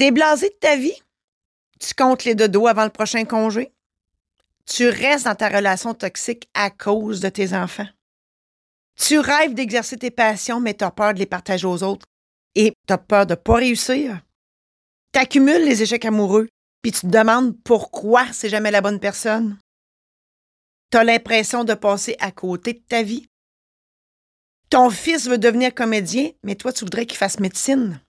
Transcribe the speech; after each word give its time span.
T'es 0.00 0.12
blasé 0.12 0.48
de 0.48 0.54
ta 0.54 0.76
vie? 0.76 0.98
Tu 1.78 1.92
comptes 1.92 2.24
les 2.24 2.34
dodos 2.34 2.66
avant 2.66 2.84
le 2.84 2.90
prochain 2.90 3.26
congé? 3.26 3.70
Tu 4.64 4.88
restes 4.88 5.26
dans 5.26 5.34
ta 5.34 5.50
relation 5.50 5.92
toxique 5.92 6.48
à 6.54 6.70
cause 6.70 7.20
de 7.20 7.28
tes 7.28 7.52
enfants? 7.52 7.86
Tu 8.96 9.18
rêves 9.18 9.52
d'exercer 9.52 9.98
tes 9.98 10.10
passions, 10.10 10.58
mais 10.58 10.72
tu 10.72 10.84
as 10.84 10.90
peur 10.90 11.12
de 11.12 11.18
les 11.18 11.26
partager 11.26 11.66
aux 11.66 11.82
autres 11.82 12.06
et 12.54 12.72
tu 12.86 12.92
as 12.94 12.96
peur 12.96 13.26
de 13.26 13.34
ne 13.34 13.36
pas 13.36 13.56
réussir? 13.56 14.22
Tu 15.12 15.20
accumules 15.20 15.66
les 15.66 15.82
échecs 15.82 16.06
amoureux, 16.06 16.48
puis 16.80 16.92
tu 16.92 17.02
te 17.02 17.06
demandes 17.06 17.54
pourquoi 17.62 18.24
c'est 18.32 18.48
jamais 18.48 18.70
la 18.70 18.80
bonne 18.80 19.00
personne? 19.00 19.58
Tu 20.90 20.96
as 20.96 21.04
l'impression 21.04 21.62
de 21.62 21.74
passer 21.74 22.16
à 22.20 22.32
côté 22.32 22.72
de 22.72 22.82
ta 22.88 23.02
vie? 23.02 23.26
Ton 24.70 24.88
fils 24.88 25.28
veut 25.28 25.36
devenir 25.36 25.74
comédien, 25.74 26.30
mais 26.42 26.54
toi, 26.54 26.72
tu 26.72 26.86
voudrais 26.86 27.04
qu'il 27.04 27.18
fasse 27.18 27.38
médecine. 27.38 28.00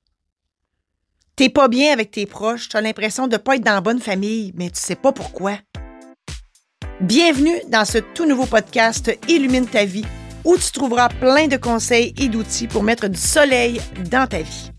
T'es 1.41 1.49
pas 1.49 1.69
bien 1.69 1.91
avec 1.91 2.11
tes 2.11 2.27
proches, 2.27 2.69
tu 2.69 2.77
as 2.77 2.81
l'impression 2.81 3.27
de 3.27 3.35
pas 3.35 3.55
être 3.55 3.63
dans 3.63 3.73
la 3.73 3.81
bonne 3.81 3.99
famille, 3.99 4.53
mais 4.55 4.69
tu 4.69 4.79
sais 4.79 4.93
pas 4.93 5.11
pourquoi. 5.11 5.53
Bienvenue 6.99 7.59
dans 7.67 7.83
ce 7.83 7.97
tout 7.97 8.27
nouveau 8.27 8.45
podcast 8.45 9.11
Illumine 9.27 9.65
ta 9.65 9.85
vie, 9.85 10.05
où 10.45 10.55
tu 10.55 10.71
trouveras 10.71 11.09
plein 11.09 11.47
de 11.47 11.57
conseils 11.57 12.13
et 12.19 12.27
d'outils 12.27 12.67
pour 12.67 12.83
mettre 12.83 13.07
du 13.07 13.17
soleil 13.17 13.81
dans 14.11 14.27
ta 14.27 14.43
vie. 14.43 14.69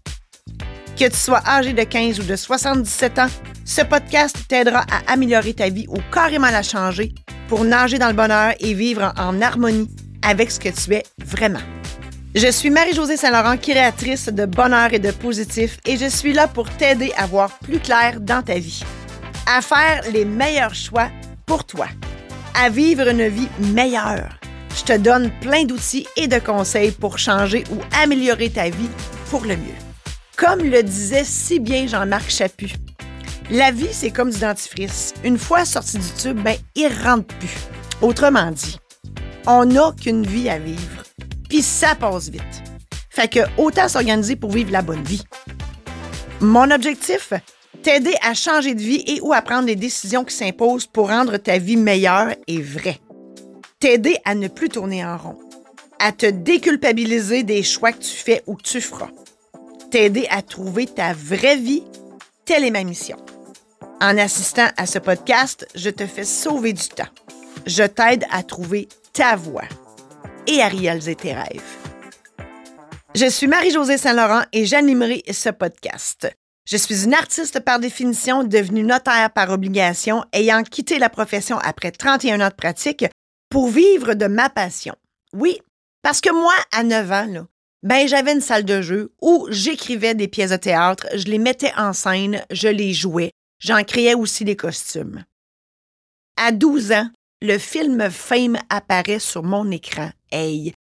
Que 0.96 1.09
tu 1.09 1.16
sois 1.16 1.42
âgé 1.48 1.72
de 1.72 1.83
15 1.83 2.20
ou 2.20 2.22
de 2.22 2.36
77 2.36 3.19
ans, 3.19 3.27
ce 3.64 3.83
podcast 3.83 4.36
t'aidera 4.47 4.84
à 4.88 5.12
améliorer 5.12 5.55
ta 5.55 5.69
vie 5.69 5.86
ou 5.88 5.97
carrément 6.12 6.52
la 6.52 6.62
changer 6.62 7.12
pour 7.48 7.64
nager 7.64 7.98
dans 7.98 8.06
le 8.06 8.14
bonheur 8.14 8.55
et 8.60 8.72
vivre 8.72 9.12
en 9.19 9.42
harmonie 9.42 9.91
avec 10.22 10.52
ce 10.52 10.60
que 10.60 10.69
tu 10.69 10.94
es 10.94 11.02
vraiment. 11.27 11.58
Je 12.34 12.50
suis 12.50 12.70
Marie-Josée 12.70 13.18
Saint-Laurent, 13.18 13.59
créatrice 13.59 14.30
de 14.30 14.46
bonheur 14.46 14.95
et 14.95 14.98
de 14.98 15.10
positif, 15.10 15.78
et 15.84 15.98
je 15.98 16.06
suis 16.06 16.32
là 16.32 16.48
pour 16.48 16.70
t'aider 16.70 17.12
à 17.18 17.27
voir 17.27 17.58
plus 17.58 17.78
clair 17.78 18.20
dans 18.20 18.41
ta 18.41 18.55
vie, 18.55 18.82
à 19.46 19.60
faire 19.60 20.00
les 20.10 20.24
meilleurs 20.24 20.74
choix 20.74 21.10
pour 21.44 21.64
toi, 21.64 21.88
à 22.55 22.70
vivre 22.70 23.06
une 23.08 23.28
vie 23.28 23.50
meilleure. 23.75 24.38
Je 24.75 24.83
te 24.83 24.97
donne 24.97 25.30
plein 25.42 25.64
d'outils 25.64 26.06
et 26.16 26.27
de 26.27 26.38
conseils 26.38 26.92
pour 26.92 27.19
changer 27.19 27.64
ou 27.70 27.80
améliorer 28.03 28.48
ta 28.48 28.70
vie 28.70 28.88
pour 29.28 29.42
le 29.42 29.56
mieux. 29.56 29.77
Comme 30.34 30.60
le 30.60 30.83
disait 30.83 31.25
si 31.25 31.60
bien 31.60 31.86
Jean-Marc 31.86 32.30
Chaput, 32.30 32.72
la 33.50 33.70
vie, 33.70 33.92
c'est 33.92 34.10
comme 34.10 34.30
du 34.30 34.38
dentifrice. 34.38 35.12
Une 35.22 35.36
fois 35.36 35.66
sorti 35.66 35.98
du 35.98 36.10
tube, 36.16 36.41
ben, 36.41 36.56
il 36.77 36.88
rentre 37.05 37.27
plus. 37.36 37.58
Autrement 38.00 38.50
dit, 38.50 38.78
on 39.47 39.66
n'a 39.66 39.92
qu'une 40.00 40.27
vie 40.27 40.48
à 40.48 40.58
vivre. 40.58 41.02
Puis 41.53 41.61
ça 41.61 41.95
passe 41.95 42.31
vite. 42.31 42.62
Fait 43.11 43.28
que 43.28 43.41
autant 43.58 43.86
s'organiser 43.86 44.36
pour 44.36 44.50
vivre 44.50 44.72
la 44.72 44.81
bonne 44.81 45.03
vie. 45.03 45.22
Mon 46.41 46.70
objectif, 46.70 47.34
t'aider 47.83 48.14
à 48.22 48.33
changer 48.33 48.75
de 48.75 48.81
vie 48.81 49.05
et 49.06 49.20
ou 49.20 49.34
à 49.34 49.42
prendre 49.42 49.67
les 49.67 49.77
décisions 49.77 50.25
qui 50.25 50.34
s'imposent 50.34 50.86
pour 50.86 51.11
rendre 51.11 51.36
ta 51.36 51.59
vie 51.59 51.77
meilleure 51.77 52.34
et 52.47 52.62
vraie. 52.62 53.00
T'aider 53.81 54.17
à 54.25 54.34
ne 54.34 54.48
plus 54.48 54.70
tourner 54.70 55.05
en 55.05 55.19
rond. 55.19 55.39
À 55.98 56.12
te 56.12 56.25
déculpabiliser 56.25 57.42
des 57.42 57.62
choix 57.62 57.92
que 57.92 58.03
tu 58.03 58.16
fais 58.16 58.42
ou 58.47 58.55
que 58.55 58.62
tu 58.62 58.81
feras. 58.81 59.11
T'aider 59.91 60.27
à 60.31 60.41
trouver 60.41 60.87
ta 60.87 61.12
vraie 61.12 61.59
vie. 61.59 61.84
Telle 62.47 62.64
est 62.64 62.70
ma 62.70 62.83
mission. 62.83 63.19
En 64.00 64.16
assistant 64.16 64.69
à 64.78 64.87
ce 64.87 64.98
podcast, 64.98 65.69
je 65.75 65.91
te 65.91 66.06
fais 66.06 66.25
sauver 66.25 66.72
du 66.72 66.89
temps. 66.89 67.12
Je 67.66 67.83
t'aide 67.83 68.25
à 68.31 68.42
trouver 68.42 68.89
ta 69.12 69.37
voie 69.37 69.69
et 70.46 70.60
à 70.60 70.68
réaliser 70.68 71.14
tes 71.14 71.32
rêves. 71.32 71.62
Je 73.14 73.26
suis 73.26 73.46
Marie-Josée 73.46 73.98
Saint-Laurent 73.98 74.42
et 74.52 74.64
j'animerai 74.64 75.22
ce 75.30 75.50
podcast. 75.50 76.30
Je 76.66 76.76
suis 76.76 77.04
une 77.04 77.14
artiste 77.14 77.60
par 77.60 77.78
définition, 77.78 78.44
devenue 78.44 78.84
notaire 78.84 79.30
par 79.30 79.50
obligation, 79.50 80.24
ayant 80.32 80.62
quitté 80.62 80.98
la 80.98 81.10
profession 81.10 81.58
après 81.58 81.90
31 81.90 82.40
ans 82.40 82.48
de 82.48 82.54
pratique 82.54 83.04
pour 83.50 83.68
vivre 83.68 84.14
de 84.14 84.26
ma 84.26 84.48
passion. 84.48 84.94
Oui, 85.34 85.58
parce 86.02 86.20
que 86.20 86.32
moi, 86.32 86.54
à 86.72 86.82
9 86.84 87.12
ans, 87.12 87.47
ben, 87.82 88.06
j'avais 88.06 88.32
une 88.32 88.41
salle 88.41 88.64
de 88.64 88.81
jeu 88.81 89.12
où 89.20 89.48
j'écrivais 89.50 90.14
des 90.14 90.28
pièces 90.28 90.52
de 90.52 90.56
théâtre, 90.56 91.06
je 91.14 91.25
les 91.25 91.38
mettais 91.38 91.72
en 91.76 91.92
scène, 91.92 92.44
je 92.50 92.69
les 92.69 92.92
jouais, 92.92 93.32
J'en 93.62 93.84
créais 93.84 94.14
aussi 94.14 94.44
des 94.44 94.56
costumes. 94.56 95.25
À 96.36 96.50
12 96.50 96.91
ans, 96.91 97.08
le 97.42 97.58
film 97.58 98.08
Fame 98.08 98.56
apparaît 98.69 99.19
sur 99.19 99.42
mon 99.42 99.69
écran. 99.72 100.10
Hey! 100.30 100.72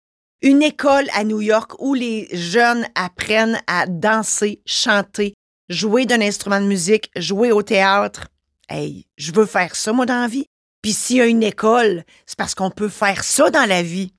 Une 0.44 0.61
école 0.61 1.07
à 1.13 1.23
New 1.23 1.41
York 1.41 1.73
où 1.79 1.95
les 1.95 2.27
jeunes 2.33 2.88
apprennent 2.94 3.59
à 3.66 3.88
danser, 3.88 4.61
chanter, 4.67 5.33
jouer 5.69 6.05
d'un 6.05 6.21
instrument 6.21 6.61
de 6.61 6.67
musique, 6.67 7.09
jouer 7.16 7.51
au 7.51 7.63
théâtre. 7.63 8.27
Hey, 8.69 9.07
je 9.17 9.31
veux 9.31 9.47
faire 9.47 9.75
ça, 9.75 9.91
moi, 9.91 10.05
dans 10.05 10.21
la 10.21 10.27
vie. 10.27 10.45
Puis 10.83 10.94
s'il 10.94 11.17
y 11.17 11.21
a 11.21 11.25
une 11.25 11.41
école, 11.41 12.03
c'est 12.27 12.38
parce 12.38 12.53
qu'on 12.53 12.69
peut 12.69 12.89
faire 12.89 13.23
ça 13.23 13.50
dans 13.50 13.67
la 13.67 13.81
vie. 13.81 14.13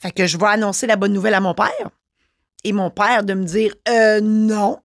Fait 0.00 0.12
que 0.12 0.26
je 0.26 0.38
vais 0.38 0.46
annoncer 0.46 0.86
la 0.86 0.96
bonne 0.96 1.12
nouvelle 1.12 1.34
à 1.34 1.40
mon 1.40 1.54
père. 1.54 1.90
Et 2.64 2.72
mon 2.72 2.90
père 2.90 3.22
de 3.22 3.34
me 3.34 3.44
dire 3.44 3.74
Euh, 3.86 4.22
non, 4.22 4.80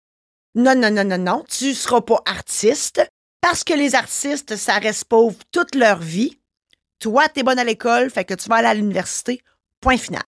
non, 0.54 0.74
non, 0.74 0.90
non, 0.90 1.04
non, 1.04 1.18
non, 1.18 1.44
tu 1.48 1.72
seras 1.72 2.02
pas 2.02 2.22
artiste 2.26 3.00
parce 3.44 3.62
que 3.62 3.74
les 3.74 3.94
artistes, 3.94 4.56
ça 4.56 4.78
reste 4.78 5.04
pauvre 5.04 5.36
toute 5.52 5.74
leur 5.74 5.98
vie. 5.98 6.40
Toi, 6.98 7.28
tu 7.28 7.40
es 7.40 7.42
bonne 7.42 7.58
à 7.58 7.64
l'école, 7.64 8.08
fait 8.08 8.24
que 8.24 8.32
tu 8.32 8.48
vas 8.48 8.56
aller 8.56 8.68
à 8.68 8.72
l'université. 8.72 9.42
Point 9.82 9.98
final. 9.98 10.22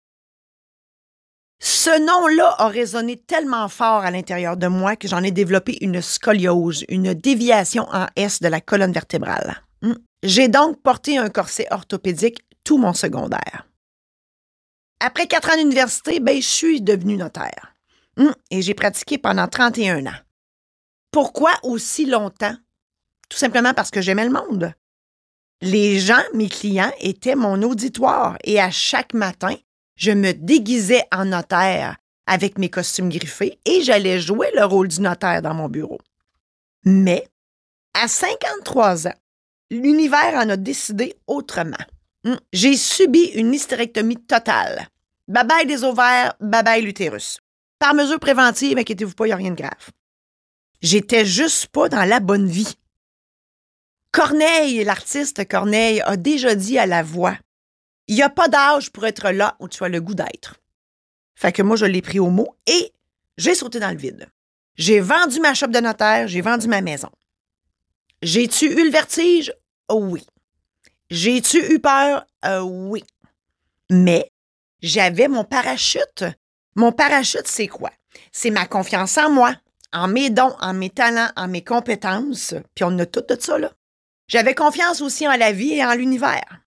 Ce 1.58 1.98
nom-là 1.98 2.56
a 2.58 2.68
résonné 2.68 3.16
tellement 3.16 3.70
fort 3.70 4.04
à 4.04 4.10
l'intérieur 4.10 4.58
de 4.58 4.66
moi 4.66 4.96
que 4.96 5.08
j'en 5.08 5.22
ai 5.22 5.30
développé 5.30 5.78
une 5.80 6.02
scoliose, 6.02 6.84
une 6.90 7.14
déviation 7.14 7.88
en 7.90 8.06
S 8.16 8.42
de 8.42 8.48
la 8.48 8.60
colonne 8.60 8.92
vertébrale. 8.92 9.62
Hmm. 9.80 9.94
J'ai 10.22 10.48
donc 10.48 10.82
porté 10.82 11.16
un 11.16 11.30
corset 11.30 11.68
orthopédique 11.70 12.44
tout 12.64 12.76
mon 12.76 12.92
secondaire. 12.92 13.66
Après 15.00 15.26
quatre 15.26 15.50
ans 15.50 15.56
d'université, 15.56 16.20
ben, 16.20 16.36
je 16.36 16.46
suis 16.46 16.82
devenue 16.82 17.16
notaire. 17.16 17.72
Hum, 18.18 18.34
et 18.50 18.60
j'ai 18.60 18.74
pratiqué 18.74 19.16
pendant 19.16 19.48
31 19.48 20.04
ans. 20.04 20.20
Pourquoi 21.10 21.52
aussi 21.62 22.04
longtemps? 22.04 22.56
Tout 23.28 23.38
simplement 23.38 23.74
parce 23.74 23.90
que 23.90 24.00
j'aimais 24.00 24.24
le 24.24 24.32
monde. 24.32 24.72
Les 25.62 25.98
gens, 25.98 26.22
mes 26.34 26.48
clients, 26.48 26.92
étaient 27.00 27.34
mon 27.34 27.62
auditoire 27.62 28.36
et 28.44 28.60
à 28.60 28.70
chaque 28.70 29.14
matin, 29.14 29.54
je 29.96 30.12
me 30.12 30.32
déguisais 30.32 31.04
en 31.12 31.24
notaire 31.26 31.96
avec 32.26 32.58
mes 32.58 32.68
costumes 32.68 33.08
griffés 33.08 33.58
et 33.64 33.82
j'allais 33.82 34.20
jouer 34.20 34.50
le 34.54 34.64
rôle 34.64 34.88
du 34.88 35.00
notaire 35.00 35.42
dans 35.42 35.54
mon 35.54 35.68
bureau. 35.68 35.98
Mais, 36.84 37.26
à 37.94 38.08
53 38.08 39.08
ans, 39.08 39.14
l'univers 39.70 40.34
en 40.34 40.50
a 40.50 40.56
décidé 40.56 41.14
autrement. 41.26 41.76
Hum, 42.24 42.38
j'ai 42.52 42.76
subi 42.76 43.24
une 43.34 43.54
hystérectomie 43.54 44.16
totale. 44.16 44.88
Bye 45.28 45.66
des 45.66 45.82
ovaires, 45.82 46.34
bye 46.40 46.82
l'utérus. 46.82 47.38
Par 47.78 47.94
mesure 47.94 48.20
préventive, 48.20 48.78
inquiétez-vous 48.78 49.14
pas, 49.14 49.26
il 49.26 49.30
n'y 49.30 49.32
a 49.32 49.36
rien 49.36 49.50
de 49.50 49.56
grave. 49.56 49.90
J'étais 50.80 51.24
juste 51.24 51.68
pas 51.68 51.88
dans 51.88 52.04
la 52.04 52.20
bonne 52.20 52.46
vie. 52.46 52.76
Corneille, 54.12 54.82
l'artiste 54.84 55.46
Corneille, 55.48 56.00
a 56.02 56.16
déjà 56.16 56.54
dit 56.54 56.78
à 56.78 56.86
la 56.86 57.02
voix 57.02 57.36
Il 58.08 58.14
n'y 58.14 58.22
a 58.22 58.30
pas 58.30 58.48
d'âge 58.48 58.90
pour 58.90 59.06
être 59.06 59.30
là 59.30 59.56
où 59.60 59.68
tu 59.68 59.84
as 59.84 59.88
le 59.88 60.00
goût 60.00 60.14
d'être. 60.14 60.56
Fait 61.34 61.52
que 61.52 61.62
moi, 61.62 61.76
je 61.76 61.84
l'ai 61.84 62.02
pris 62.02 62.18
au 62.18 62.30
mot 62.30 62.56
et 62.66 62.92
j'ai 63.36 63.54
sauté 63.54 63.78
dans 63.78 63.90
le 63.90 63.96
vide. 63.96 64.28
J'ai 64.76 65.00
vendu 65.00 65.40
ma 65.40 65.54
shop 65.54 65.68
de 65.68 65.80
notaire, 65.80 66.28
j'ai 66.28 66.40
vendu 66.40 66.68
ma 66.68 66.80
maison. 66.80 67.10
J'ai-tu 68.22 68.66
eu 68.66 68.84
le 68.84 68.90
vertige? 68.90 69.52
oui. 69.90 70.26
J'ai-tu 71.10 71.58
eu 71.72 71.78
peur? 71.78 72.26
Oui. 72.62 73.04
Mais 73.90 74.32
j'avais 74.82 75.28
mon 75.28 75.44
parachute. 75.44 76.24
Mon 76.74 76.92
parachute, 76.92 77.46
c'est 77.46 77.68
quoi? 77.68 77.90
C'est 78.32 78.50
ma 78.50 78.66
confiance 78.66 79.16
en 79.18 79.30
moi, 79.30 79.54
en 79.92 80.08
mes 80.08 80.30
dons, 80.30 80.54
en 80.60 80.74
mes 80.74 80.90
talents, 80.90 81.30
en 81.36 81.48
mes 81.48 81.62
compétences. 81.62 82.54
Puis 82.74 82.84
on 82.84 82.98
a 82.98 83.06
tout 83.06 83.22
de 83.28 83.40
ça, 83.40 83.58
là. 83.58 83.72
J'avais 84.28 84.54
confiance 84.54 85.00
aussi 85.00 85.26
en 85.28 85.36
la 85.36 85.52
vie 85.52 85.74
et 85.74 85.84
en 85.84 85.94
l'univers. 85.94 86.60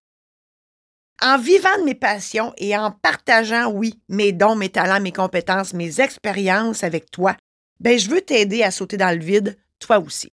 En 1.22 1.38
vivant 1.38 1.76
de 1.78 1.84
mes 1.84 1.94
passions 1.94 2.54
et 2.56 2.74
en 2.76 2.90
partageant, 2.90 3.70
oui, 3.70 4.00
mes 4.08 4.32
dons, 4.32 4.56
mes 4.56 4.70
talents, 4.70 5.00
mes 5.00 5.12
compétences, 5.12 5.74
mes 5.74 6.00
expériences 6.00 6.82
avec 6.82 7.10
toi, 7.10 7.36
ben, 7.78 7.98
je 7.98 8.08
veux 8.08 8.22
t'aider 8.22 8.62
à 8.62 8.70
sauter 8.70 8.96
dans 8.96 9.16
le 9.16 9.22
vide, 9.22 9.58
toi 9.78 9.98
aussi. 9.98 10.32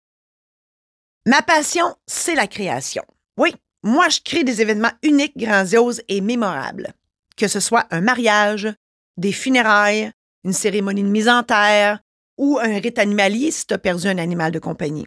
Ma 1.27 1.43
passion, 1.43 1.97
c'est 2.07 2.37
la 2.37 2.47
création. 2.47 3.03
Oui, 3.37 3.53
moi, 3.83 4.09
je 4.09 4.21
crée 4.21 4.45
des 4.45 4.63
événements 4.63 4.93
uniques, 5.03 5.37
grandioses 5.37 6.03
et 6.09 6.21
mémorables. 6.21 6.93
Que 7.37 7.49
ce 7.49 7.59
soit 7.59 7.87
un 7.91 8.01
mariage, 8.01 8.69
des 9.17 9.33
funérailles, 9.33 10.13
une 10.45 10.53
cérémonie 10.53 11.03
de 11.03 11.09
mise 11.09 11.29
en 11.29 11.43
terre 11.43 12.01
ou 12.39 12.59
un 12.61 12.79
rite 12.79 12.99
animalier 12.99 13.51
si 13.51 13.67
tu 13.67 13.75
as 13.75 13.79
perdu 13.79 14.07
un 14.07 14.19
animal 14.19 14.53
de 14.53 14.59
compagnie. 14.59 15.07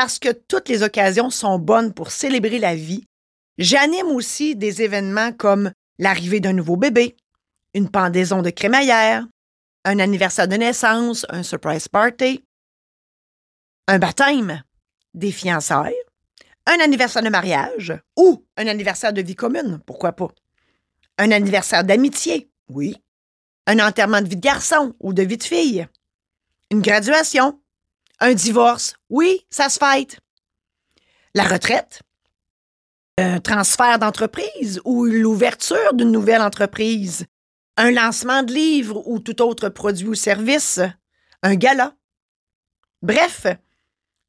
Parce 0.00 0.20
que 0.20 0.30
toutes 0.30 0.68
les 0.68 0.84
occasions 0.84 1.28
sont 1.28 1.58
bonnes 1.58 1.92
pour 1.92 2.12
célébrer 2.12 2.60
la 2.60 2.76
vie, 2.76 3.04
j'anime 3.58 4.06
aussi 4.06 4.54
des 4.54 4.82
événements 4.82 5.32
comme 5.32 5.72
l'arrivée 5.98 6.38
d'un 6.38 6.52
nouveau 6.52 6.76
bébé, 6.76 7.16
une 7.74 7.90
pendaison 7.90 8.40
de 8.40 8.50
crémaillère, 8.50 9.26
un 9.84 9.98
anniversaire 9.98 10.46
de 10.46 10.54
naissance, 10.54 11.26
un 11.30 11.42
surprise 11.42 11.88
party, 11.88 12.44
un 13.88 13.98
baptême, 13.98 14.62
des 15.14 15.32
fiançailles, 15.32 16.00
un 16.66 16.78
anniversaire 16.78 17.24
de 17.24 17.30
mariage 17.30 17.92
ou 18.16 18.46
un 18.56 18.68
anniversaire 18.68 19.12
de 19.12 19.20
vie 19.20 19.34
commune, 19.34 19.80
pourquoi 19.84 20.12
pas? 20.12 20.28
Un 21.18 21.32
anniversaire 21.32 21.82
d'amitié, 21.82 22.48
oui. 22.68 23.02
Un 23.66 23.80
enterrement 23.80 24.22
de 24.22 24.28
vie 24.28 24.36
de 24.36 24.40
garçon 24.40 24.94
ou 25.00 25.12
de 25.12 25.24
vie 25.24 25.38
de 25.38 25.42
fille. 25.42 25.88
Une 26.70 26.82
graduation. 26.82 27.60
Un 28.20 28.34
divorce, 28.34 28.94
oui, 29.10 29.46
ça 29.50 29.68
se 29.68 29.78
fête. 29.78 30.18
La 31.34 31.44
retraite. 31.44 32.02
Un 33.16 33.40
transfert 33.40 33.98
d'entreprise 33.98 34.80
ou 34.84 35.04
l'ouverture 35.04 35.94
d'une 35.94 36.12
nouvelle 36.12 36.42
entreprise. 36.42 37.26
Un 37.76 37.90
lancement 37.90 38.42
de 38.42 38.52
livre 38.52 39.06
ou 39.06 39.20
tout 39.20 39.40
autre 39.42 39.68
produit 39.68 40.08
ou 40.08 40.14
service. 40.14 40.80
Un 41.42 41.54
gala. 41.54 41.94
Bref, 43.02 43.46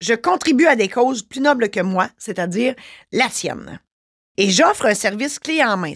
je 0.01 0.13
contribue 0.13 0.67
à 0.67 0.75
des 0.75 0.89
causes 0.89 1.23
plus 1.23 1.41
nobles 1.41 1.69
que 1.69 1.79
moi, 1.81 2.09
c'est-à-dire 2.17 2.75
la 3.11 3.27
tienne. 3.29 3.79
Et 4.37 4.49
j'offre 4.49 4.85
un 4.85 4.95
service 4.95 5.39
clé 5.39 5.63
en 5.63 5.75
main, 5.75 5.93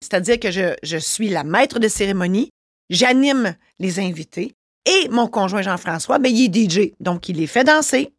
c'est-à-dire 0.00 0.40
que 0.40 0.50
je, 0.50 0.96
suis 0.98 1.28
la 1.28 1.44
maître 1.44 1.78
de 1.78 1.88
cérémonie, 1.88 2.50
j'anime 2.90 3.56
les 3.78 3.98
invités 3.98 4.55
et 4.86 5.08
mon 5.08 5.26
conjoint 5.26 5.62
Jean-François, 5.62 6.18
ben, 6.18 6.32
il 6.34 6.56
est 6.56 6.70
DJ, 6.70 6.92
donc 7.00 7.28
il 7.28 7.36
les 7.36 7.46
fait 7.46 7.64
danser. 7.64 8.12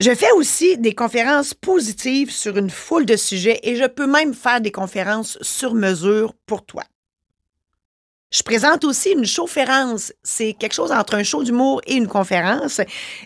Je 0.00 0.14
fais 0.14 0.32
aussi 0.32 0.76
des 0.76 0.94
conférences 0.94 1.54
positives 1.54 2.32
sur 2.32 2.56
une 2.56 2.70
foule 2.70 3.06
de 3.06 3.16
sujets 3.16 3.60
et 3.62 3.76
je 3.76 3.84
peux 3.84 4.06
même 4.06 4.34
faire 4.34 4.60
des 4.60 4.72
conférences 4.72 5.38
sur 5.40 5.74
mesure 5.74 6.34
pour 6.46 6.66
toi. 6.66 6.82
Je 8.32 8.42
présente 8.42 8.82
aussi 8.82 9.12
une 9.12 9.24
showférence. 9.24 10.12
C'est 10.24 10.54
quelque 10.54 10.72
chose 10.72 10.90
entre 10.90 11.14
un 11.14 11.22
show 11.22 11.44
d'humour 11.44 11.80
et 11.86 11.94
une 11.94 12.08
conférence. 12.08 12.80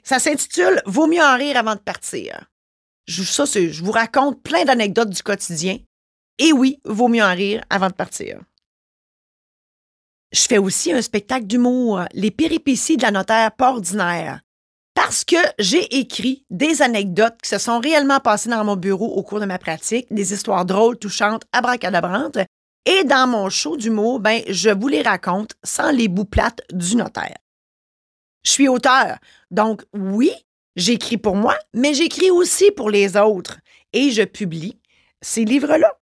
Ça 0.04 0.18
s'intitule 0.18 0.82
Vaut 0.84 1.06
mieux 1.06 1.22
en 1.22 1.36
rire 1.36 1.56
avant 1.56 1.74
de 1.74 1.80
partir. 1.80 2.50
Ça, 3.08 3.44
je 3.46 3.82
vous 3.82 3.92
raconte 3.92 4.42
plein 4.42 4.66
d'anecdotes 4.66 5.08
du 5.08 5.22
quotidien. 5.22 5.78
Et 6.38 6.52
oui, 6.52 6.78
vaut 6.84 7.08
mieux 7.08 7.24
en 7.24 7.34
rire 7.34 7.64
avant 7.70 7.88
de 7.88 7.94
partir. 7.94 8.38
Je 10.32 10.42
fais 10.42 10.58
aussi 10.58 10.92
un 10.92 11.02
spectacle 11.02 11.46
d'humour, 11.46 12.02
Les 12.12 12.30
péripéties 12.30 12.96
de 12.96 13.02
la 13.02 13.10
notaire 13.10 13.52
pas 13.52 13.72
ordinaire. 13.72 14.40
Parce 14.94 15.24
que 15.24 15.36
j'ai 15.58 15.98
écrit 15.98 16.44
des 16.50 16.82
anecdotes 16.82 17.40
qui 17.42 17.48
se 17.48 17.58
sont 17.58 17.78
réellement 17.78 18.20
passées 18.20 18.50
dans 18.50 18.64
mon 18.64 18.76
bureau 18.76 19.06
au 19.06 19.22
cours 19.22 19.40
de 19.40 19.46
ma 19.46 19.58
pratique, 19.58 20.12
des 20.12 20.32
histoires 20.32 20.66
drôles, 20.66 20.98
touchantes, 20.98 21.44
abracadabrantes, 21.52 22.38
et 22.84 23.04
dans 23.04 23.28
mon 23.28 23.48
show 23.48 23.76
d'humour, 23.76 24.18
ben, 24.18 24.42
je 24.48 24.70
vous 24.70 24.88
les 24.88 25.02
raconte 25.02 25.52
sans 25.62 25.92
les 25.92 26.08
bouts 26.08 26.24
plates 26.24 26.62
du 26.72 26.96
notaire. 26.96 27.36
Je 28.42 28.50
suis 28.50 28.68
auteur, 28.68 29.18
donc 29.50 29.84
oui, 29.92 30.32
j'écris 30.74 31.18
pour 31.18 31.36
moi, 31.36 31.56
mais 31.74 31.94
j'écris 31.94 32.30
aussi 32.30 32.70
pour 32.70 32.90
les 32.90 33.16
autres 33.16 33.58
et 33.92 34.10
je 34.10 34.22
publie 34.22 34.80
ces 35.20 35.44
livres-là. 35.44 35.97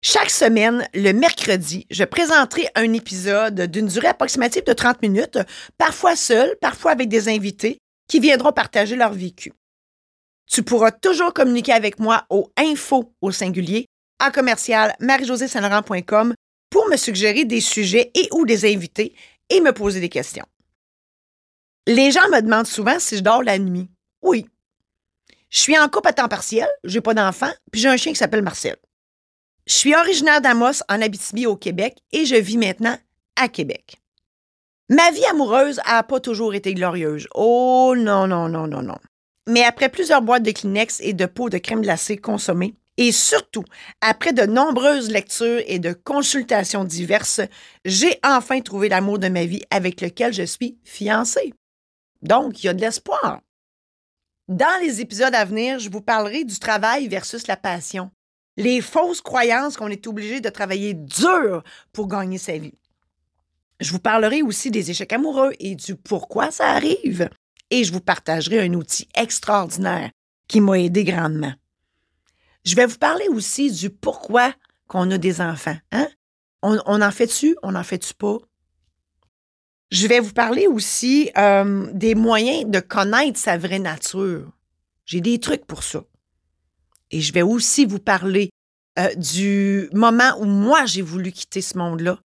Chaque 0.00 0.30
semaine, 0.30 0.88
le 0.94 1.12
mercredi, 1.12 1.86
je 1.90 2.04
présenterai 2.04 2.68
un 2.76 2.92
épisode 2.92 3.62
d'une 3.62 3.88
durée 3.88 4.06
approximative 4.06 4.62
de 4.64 4.72
30 4.72 5.02
minutes, 5.02 5.38
parfois 5.76 6.14
seul, 6.14 6.54
parfois 6.60 6.92
avec 6.92 7.08
des 7.08 7.28
invités 7.28 7.78
qui 8.08 8.20
viendront 8.20 8.52
partager 8.52 8.94
leur 8.94 9.12
vécu. 9.12 9.52
Tu 10.46 10.62
pourras 10.62 10.92
toujours 10.92 11.34
communiquer 11.34 11.72
avec 11.72 11.98
moi 11.98 12.24
au 12.30 12.50
info 12.56 13.12
au 13.20 13.32
singulier 13.32 13.86
à 14.20 14.30
commercial 14.30 14.94
marie 15.00 15.28
pour 16.70 16.88
me 16.88 16.96
suggérer 16.96 17.44
des 17.44 17.60
sujets 17.60 18.10
et 18.14 18.28
ou 18.32 18.46
des 18.46 18.72
invités 18.72 19.14
et 19.50 19.60
me 19.60 19.72
poser 19.72 20.00
des 20.00 20.08
questions. 20.08 20.46
Les 21.86 22.12
gens 22.12 22.28
me 22.30 22.40
demandent 22.40 22.66
souvent 22.66 22.98
si 22.98 23.16
je 23.16 23.22
dors 23.22 23.42
la 23.42 23.58
nuit. 23.58 23.88
Oui. 24.22 24.46
Je 25.50 25.58
suis 25.58 25.78
en 25.78 25.88
couple 25.88 26.08
à 26.08 26.12
temps 26.12 26.28
partiel, 26.28 26.68
j'ai 26.84 27.00
pas 27.00 27.14
d'enfant, 27.14 27.50
puis 27.72 27.80
j'ai 27.80 27.88
un 27.88 27.96
chien 27.96 28.12
qui 28.12 28.18
s'appelle 28.18 28.42
Marcel. 28.42 28.76
Je 29.68 29.74
suis 29.74 29.94
originaire 29.94 30.40
d'Amos 30.40 30.82
en 30.88 31.02
Abitibi 31.02 31.44
au 31.44 31.54
Québec 31.54 31.98
et 32.10 32.24
je 32.24 32.36
vis 32.36 32.56
maintenant 32.56 32.96
à 33.36 33.48
Québec. 33.48 33.98
Ma 34.88 35.10
vie 35.10 35.26
amoureuse 35.26 35.78
n'a 35.86 36.02
pas 36.02 36.20
toujours 36.20 36.54
été 36.54 36.72
glorieuse. 36.72 37.28
Oh 37.34 37.94
non, 37.94 38.26
non, 38.26 38.48
non, 38.48 38.66
non, 38.66 38.80
non. 38.80 38.96
Mais 39.46 39.64
après 39.64 39.90
plusieurs 39.90 40.22
boîtes 40.22 40.42
de 40.42 40.52
Kleenex 40.52 41.00
et 41.00 41.12
de 41.12 41.26
pots 41.26 41.50
de 41.50 41.58
crème 41.58 41.82
glacée 41.82 42.16
consommées, 42.16 42.76
et 42.96 43.12
surtout, 43.12 43.64
après 44.00 44.32
de 44.32 44.46
nombreuses 44.46 45.10
lectures 45.10 45.62
et 45.66 45.78
de 45.78 45.92
consultations 45.92 46.84
diverses, 46.84 47.42
j'ai 47.84 48.18
enfin 48.24 48.62
trouvé 48.62 48.88
l'amour 48.88 49.18
de 49.18 49.28
ma 49.28 49.44
vie 49.44 49.62
avec 49.70 50.00
lequel 50.00 50.32
je 50.32 50.44
suis 50.44 50.78
fiancée. 50.82 51.52
Donc, 52.22 52.64
il 52.64 52.66
y 52.66 52.70
a 52.70 52.74
de 52.74 52.80
l'espoir. 52.80 53.40
Dans 54.48 54.80
les 54.80 55.02
épisodes 55.02 55.34
à 55.34 55.44
venir, 55.44 55.78
je 55.78 55.90
vous 55.90 56.00
parlerai 56.00 56.44
du 56.44 56.58
travail 56.58 57.06
versus 57.06 57.46
la 57.46 57.58
passion. 57.58 58.10
Les 58.58 58.80
fausses 58.80 59.20
croyances 59.20 59.76
qu'on 59.76 59.86
est 59.86 60.08
obligé 60.08 60.40
de 60.40 60.48
travailler 60.48 60.92
dur 60.92 61.62
pour 61.92 62.08
gagner 62.08 62.38
sa 62.38 62.58
vie. 62.58 62.74
Je 63.78 63.92
vous 63.92 64.00
parlerai 64.00 64.42
aussi 64.42 64.72
des 64.72 64.90
échecs 64.90 65.12
amoureux 65.12 65.52
et 65.60 65.76
du 65.76 65.94
pourquoi 65.94 66.50
ça 66.50 66.72
arrive. 66.72 67.30
Et 67.70 67.84
je 67.84 67.92
vous 67.92 68.00
partagerai 68.00 68.58
un 68.58 68.74
outil 68.74 69.06
extraordinaire 69.14 70.10
qui 70.48 70.60
m'a 70.60 70.80
aidé 70.80 71.04
grandement. 71.04 71.52
Je 72.64 72.74
vais 72.74 72.86
vous 72.86 72.98
parler 72.98 73.28
aussi 73.28 73.70
du 73.70 73.90
pourquoi 73.90 74.52
qu'on 74.88 75.08
a 75.12 75.18
des 75.18 75.40
enfants. 75.40 75.78
Hein? 75.92 76.08
On, 76.62 76.78
en 77.00 77.10
fait-tu? 77.12 77.56
On 77.62 77.76
en 77.76 77.84
fait-tu 77.84 78.12
pas? 78.14 78.38
Je 79.92 80.08
vais 80.08 80.18
vous 80.18 80.32
parler 80.32 80.66
aussi 80.66 81.30
euh, 81.38 81.88
des 81.92 82.16
moyens 82.16 82.68
de 82.68 82.80
connaître 82.80 83.38
sa 83.38 83.56
vraie 83.56 83.78
nature. 83.78 84.50
J'ai 85.06 85.20
des 85.20 85.38
trucs 85.38 85.64
pour 85.64 85.84
ça. 85.84 86.02
Et 87.10 87.20
je 87.20 87.32
vais 87.32 87.42
aussi 87.42 87.86
vous 87.86 87.98
parler 87.98 88.50
euh, 88.98 89.14
du 89.14 89.88
moment 89.92 90.32
où 90.38 90.44
moi 90.44 90.86
j'ai 90.86 91.02
voulu 91.02 91.32
quitter 91.32 91.62
ce 91.62 91.78
monde-là 91.78 92.18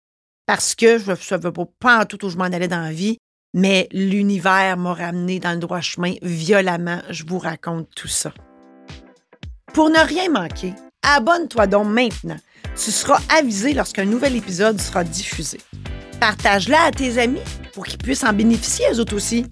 parce 0.46 0.76
que 0.76 0.98
je 0.98 1.12
ne 1.12 1.16
savais 1.16 1.52
pas 1.80 2.02
en 2.02 2.06
tout 2.06 2.26
où 2.26 2.30
je 2.30 2.38
m'en 2.38 2.46
allais 2.46 2.68
dans 2.68 2.82
la 2.82 2.92
vie, 2.92 3.18
mais 3.54 3.88
l'univers 3.92 4.78
m'a 4.78 4.94
ramené 4.94 5.40
dans 5.40 5.54
le 5.54 5.60
droit 5.60 5.82
chemin 5.82 6.14
violemment. 6.22 7.02
Je 7.10 7.24
vous 7.26 7.40
raconte 7.40 7.90
tout 7.96 8.08
ça. 8.08 8.34
Pour 9.74 9.90
ne 9.90 10.00
rien 10.00 10.30
manquer, 10.30 10.74
abonne-toi 11.02 11.68
donc 11.68 11.88
maintenant. 11.88 12.38
Tu 12.76 12.92
seras 12.92 13.22
avisé 13.30 13.74
lorsqu'un 13.74 14.06
nouvel 14.06 14.36
épisode 14.36 14.80
sera 14.82 15.04
diffusé. 15.04 15.60
Partage-la 16.20 16.84
à 16.86 16.92
tes 16.92 17.20
amis 17.20 17.42
pour 17.74 17.86
qu'ils 17.86 18.00
puissent 18.00 18.24
en 18.24 18.34
bénéficier 18.34 18.86
eux 18.92 19.00
autres 19.00 19.16
aussi. 19.16 19.46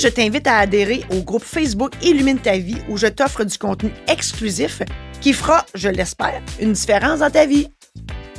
Je 0.00 0.08
t'invite 0.08 0.46
à 0.46 0.56
adhérer 0.56 1.04
au 1.10 1.20
groupe 1.20 1.44
Facebook 1.44 1.92
Illumine 2.02 2.38
ta 2.38 2.56
vie 2.56 2.78
où 2.88 2.96
je 2.96 3.06
t'offre 3.06 3.44
du 3.44 3.58
contenu 3.58 3.92
exclusif 4.08 4.80
qui 5.20 5.34
fera, 5.34 5.66
je 5.74 5.90
l'espère, 5.90 6.40
une 6.58 6.72
différence 6.72 7.18
dans 7.18 7.28
ta 7.28 7.44
vie. 7.44 7.68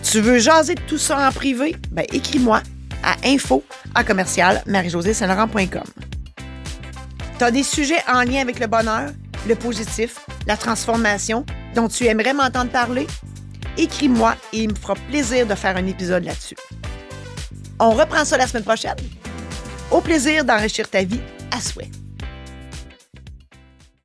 Tu 0.02 0.22
veux 0.22 0.40
jaser 0.40 0.74
de 0.74 0.82
tout 0.82 0.98
ça 0.98 1.28
en 1.28 1.32
privé? 1.32 1.76
Ben, 1.92 2.04
écris-moi 2.12 2.64
à 3.04 3.16
info 3.26 3.64
à 3.94 4.04
commercial 4.04 4.64
Tu 7.38 7.44
as 7.44 7.52
des 7.52 7.62
sujets 7.62 8.02
en 8.12 8.24
lien 8.24 8.42
avec 8.42 8.60
le 8.60 8.66
bonheur, 8.66 9.12
le 9.48 9.54
positif, 9.54 10.16
la 10.48 10.58
transformation 10.58 11.46
dont 11.76 11.88
tu 11.88 12.08
aimerais 12.08 12.34
m'entendre 12.34 12.72
parler? 12.72 13.06
Écris-moi 13.78 14.36
et 14.52 14.64
il 14.64 14.70
me 14.70 14.76
fera 14.76 14.96
plaisir 15.12 15.46
de 15.46 15.54
faire 15.54 15.78
un 15.78 15.86
épisode 15.86 16.24
là-dessus. 16.24 16.58
On 17.78 17.92
reprend 17.92 18.26
ça 18.26 18.36
la 18.36 18.48
semaine 18.48 18.64
prochaine. 18.64 18.96
Au 19.92 20.02
plaisir 20.02 20.44
d'enrichir 20.44 20.90
ta 20.90 21.04
vie 21.04 21.22
à 21.52 21.62
souhait. 21.62 21.90